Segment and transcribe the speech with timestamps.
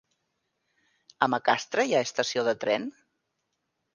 [1.25, 2.89] A Macastre hi ha estació de tren?